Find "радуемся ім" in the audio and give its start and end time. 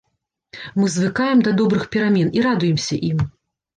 2.49-3.19